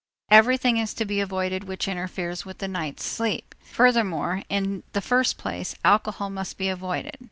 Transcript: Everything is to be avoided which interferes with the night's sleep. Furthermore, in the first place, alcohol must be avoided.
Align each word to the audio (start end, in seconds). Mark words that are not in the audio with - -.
Everything 0.31 0.77
is 0.77 0.95
to 0.95 1.05
be 1.05 1.19
avoided 1.19 1.65
which 1.65 1.87
interferes 1.87 2.43
with 2.43 2.57
the 2.57 2.67
night's 2.67 3.03
sleep. 3.05 3.53
Furthermore, 3.61 4.41
in 4.49 4.81
the 4.93 4.99
first 4.99 5.37
place, 5.37 5.75
alcohol 5.85 6.31
must 6.31 6.57
be 6.57 6.69
avoided. 6.69 7.19